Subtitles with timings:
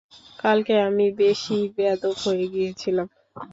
[0.39, 3.07] কালকে আমি বেশিই বেয়াদব হয়ে গিয়েছিলাম।